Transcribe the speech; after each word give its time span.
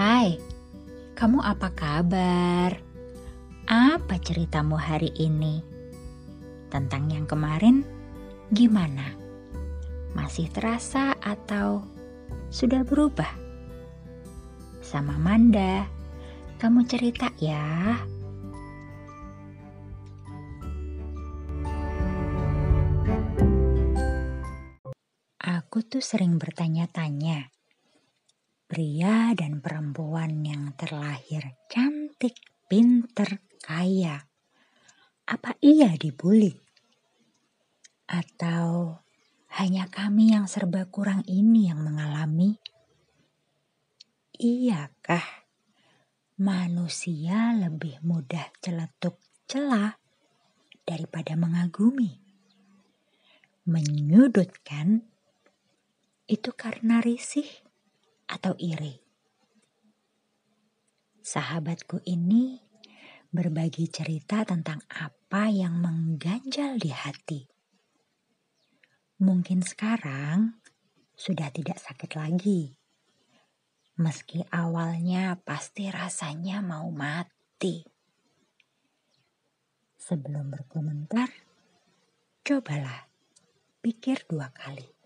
Hai, 0.00 0.40
kamu 1.12 1.44
apa 1.44 1.76
kabar? 1.76 2.72
Apa 3.68 4.16
ceritamu 4.16 4.80
hari 4.80 5.12
ini? 5.12 5.60
Tentang 6.72 7.12
yang 7.12 7.28
kemarin, 7.28 7.84
gimana? 8.48 9.12
Masih 10.16 10.48
terasa 10.48 11.12
atau 11.20 11.84
sudah 12.48 12.80
berubah? 12.80 13.28
Sama 14.80 15.20
Manda, 15.20 15.84
kamu 16.56 16.88
cerita 16.88 17.28
ya. 17.36 18.00
Aku 25.44 25.84
tuh 25.84 26.00
sering 26.00 26.40
bertanya-tanya 26.40 27.59
pria 28.70 29.34
dan 29.34 29.58
perempuan 29.58 30.46
yang 30.46 30.70
terlahir 30.78 31.58
cantik, 31.66 32.38
pinter, 32.70 33.42
kaya. 33.58 34.30
Apa 35.26 35.58
iya 35.58 35.98
dibully? 35.98 36.54
Atau 38.06 38.94
hanya 39.58 39.90
kami 39.90 40.38
yang 40.38 40.46
serba 40.46 40.86
kurang 40.86 41.26
ini 41.26 41.66
yang 41.66 41.82
mengalami? 41.82 42.62
Iyakah 44.38 45.26
manusia 46.38 47.50
lebih 47.58 47.98
mudah 48.06 48.54
celetuk 48.62 49.18
celah 49.50 49.98
daripada 50.86 51.34
mengagumi? 51.34 52.22
Menyudutkan 53.66 55.02
itu 56.30 56.54
karena 56.54 57.02
risih 57.02 57.50
atau 58.30 58.54
iri. 58.62 59.02
Sahabatku 61.20 61.98
ini 62.06 62.62
berbagi 63.30 63.90
cerita 63.90 64.46
tentang 64.46 64.82
apa 64.90 65.50
yang 65.50 65.78
mengganjal 65.82 66.78
di 66.78 66.90
hati. 66.94 67.40
Mungkin 69.20 69.60
sekarang 69.66 70.62
sudah 71.12 71.52
tidak 71.52 71.76
sakit 71.76 72.16
lagi. 72.16 72.72
Meski 74.00 74.40
awalnya 74.48 75.36
pasti 75.44 75.92
rasanya 75.92 76.64
mau 76.64 76.88
mati. 76.88 77.84
Sebelum 80.00 80.48
berkomentar, 80.48 81.28
cobalah 82.40 83.12
pikir 83.84 84.24
dua 84.24 84.48
kali. 84.56 84.99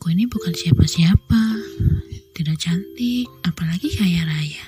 Aku 0.00 0.16
ini 0.16 0.24
bukan 0.24 0.56
siapa-siapa, 0.56 1.60
tidak 2.32 2.56
cantik, 2.56 3.28
apalagi 3.44 3.92
kaya 3.92 4.24
raya. 4.24 4.64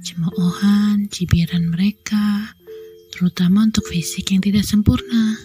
Cemoohan, 0.00 1.12
cibiran 1.12 1.68
mereka, 1.68 2.56
terutama 3.12 3.68
untuk 3.68 3.84
fisik 3.84 4.32
yang 4.32 4.40
tidak 4.40 4.64
sempurna. 4.64 5.36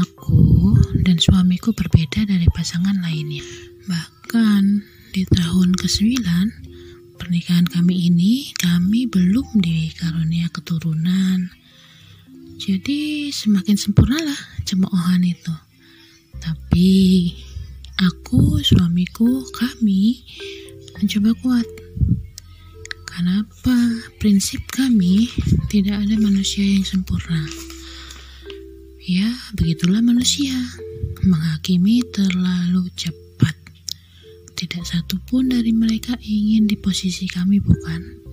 Aku 0.00 0.80
dan 1.04 1.20
suamiku 1.20 1.76
berbeda 1.76 2.24
dari 2.24 2.48
pasangan 2.48 3.04
lainnya. 3.04 3.44
Bahkan 3.84 4.62
di 5.12 5.28
tahun 5.28 5.76
ke-9 5.76 6.24
pernikahan 7.20 7.68
kami 7.68 8.08
ini, 8.08 8.48
kami 8.56 9.12
belum 9.12 9.60
dikarunia 9.60 10.48
keturunan. 10.56 11.52
Jadi 12.56 13.28
semakin 13.28 13.76
sempurnalah 13.76 14.64
cemoohan 14.64 15.20
itu. 15.20 15.52
Tapi 16.40 16.88
aku, 18.28 18.60
suamiku, 18.60 19.40
kami 19.56 20.20
mencoba 21.00 21.32
kuat. 21.40 21.64
Kenapa? 23.08 23.72
Prinsip 24.20 24.60
kami 24.68 25.32
tidak 25.72 26.04
ada 26.04 26.12
manusia 26.20 26.60
yang 26.60 26.84
sempurna. 26.84 27.40
Ya, 29.00 29.32
begitulah 29.56 30.04
manusia. 30.04 30.52
Menghakimi 31.24 32.04
terlalu 32.12 32.92
cepat. 33.00 33.56
Tidak 34.52 34.84
satu 34.84 35.16
pun 35.24 35.48
dari 35.48 35.72
mereka 35.72 36.12
ingin 36.20 36.68
di 36.68 36.76
posisi 36.76 37.24
kami, 37.32 37.64
bukan? 37.64 38.28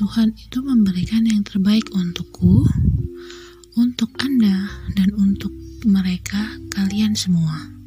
Tuhan 0.00 0.32
itu 0.32 0.64
memberikan 0.64 1.28
yang 1.28 1.44
terbaik 1.44 1.84
untukku, 1.92 2.64
untuk 3.76 4.08
Anda, 4.16 4.72
dan 4.96 5.12
untuk 5.12 5.52
mereka, 5.84 6.56
kalian 6.72 7.12
semua. 7.12 7.77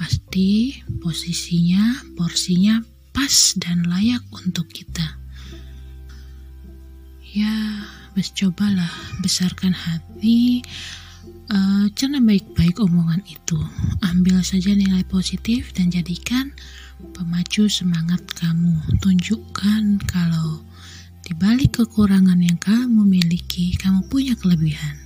Pasti 0.00 0.80
posisinya, 1.04 2.16
porsinya 2.16 2.80
pas 3.12 3.52
dan 3.60 3.84
layak 3.84 4.24
untuk 4.32 4.64
kita. 4.72 5.20
Ya, 7.36 7.84
bes 8.16 8.32
cobalah 8.32 8.88
besarkan 9.20 9.76
hati, 9.76 10.64
uh, 11.52 11.84
cerna 11.92 12.16
baik-baik 12.24 12.80
omongan 12.80 13.20
itu. 13.28 13.60
Ambil 14.00 14.40
saja 14.40 14.72
nilai 14.72 15.04
positif 15.04 15.76
dan 15.76 15.92
jadikan 15.92 16.48
pemacu 17.12 17.68
semangat 17.68 18.24
kamu. 18.40 18.80
Tunjukkan 19.04 20.00
kalau 20.08 20.64
di 21.28 21.36
balik 21.36 21.76
kekurangan 21.76 22.40
yang 22.40 22.56
kamu 22.56 23.04
miliki, 23.04 23.76
kamu 23.76 24.00
punya 24.08 24.32
kelebihan. 24.40 24.96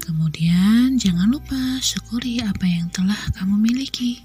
Kemudian 0.00 0.85
jangan 0.96 1.28
lupa 1.28 1.78
syukuri 1.84 2.40
apa 2.40 2.64
yang 2.64 2.88
telah 2.88 3.16
kamu 3.36 3.60
miliki. 3.60 4.24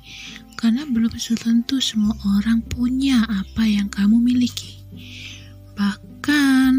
Karena 0.55 0.87
belum 0.87 1.11
tentu 1.15 1.83
semua 1.83 2.15
orang 2.39 2.63
punya 2.63 3.27
apa 3.27 3.67
yang 3.67 3.91
kamu 3.91 4.17
miliki. 4.23 4.79
Bahkan 5.75 6.73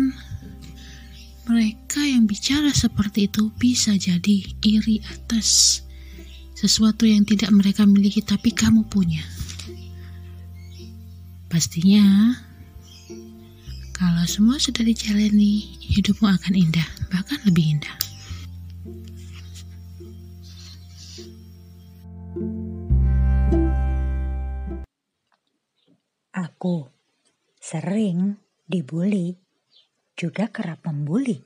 mereka 1.51 2.01
yang 2.01 2.25
bicara 2.25 2.73
seperti 2.73 3.29
itu 3.29 3.53
bisa 3.61 3.93
jadi 3.99 4.37
iri 4.65 5.03
atas 5.13 5.83
sesuatu 6.57 7.05
yang 7.05 7.27
tidak 7.27 7.51
mereka 7.51 7.83
miliki 7.85 8.23
tapi 8.23 8.55
kamu 8.55 8.87
punya. 8.87 9.21
Pastinya 11.53 12.33
kalau 14.03 14.27
semua 14.27 14.59
sudah 14.59 14.83
dijalani, 14.83 15.79
hidupmu 15.79 16.27
akan 16.27 16.59
indah, 16.59 16.89
bahkan 17.07 17.39
lebih 17.47 17.79
indah. 17.79 18.02
Aku 26.43 26.91
sering 27.63 28.35
dibully, 28.67 29.39
juga 30.19 30.51
kerap 30.51 30.83
membuli. 30.91 31.39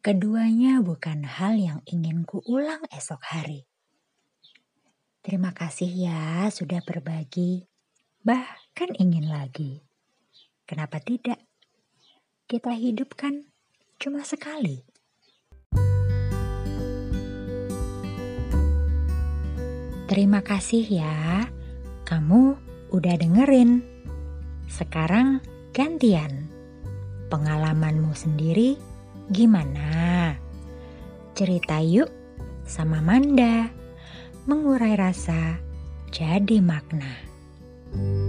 Keduanya 0.00 0.80
bukan 0.80 1.28
hal 1.28 1.60
yang 1.60 1.80
ingin 1.84 2.24
kuulang 2.24 2.80
esok 2.88 3.20
hari. 3.20 3.68
Terima 5.20 5.52
kasih 5.52 5.92
ya 5.92 6.48
sudah 6.48 6.80
berbagi, 6.80 7.68
bahkan 8.24 8.88
ingin 8.96 9.28
lagi. 9.28 9.84
Kenapa 10.64 10.96
tidak? 11.04 11.36
Kita 12.48 12.72
hidupkan 12.72 13.52
cuma 14.00 14.24
sekali. 14.24 14.80
Terima 20.08 20.40
kasih 20.40 20.84
ya, 20.88 21.46
kamu 22.08 22.61
udah 22.92 23.16
dengerin. 23.16 23.80
Sekarang 24.68 25.40
gantian. 25.72 26.48
Pengalamanmu 27.32 28.12
sendiri 28.12 28.76
gimana? 29.32 30.36
Cerita 31.32 31.80
yuk 31.80 32.12
sama 32.68 33.00
Manda. 33.00 33.72
Mengurai 34.44 34.94
rasa 34.94 35.56
jadi 36.12 36.60
makna. 36.60 37.32
thank 37.92 38.16
you 38.16 38.21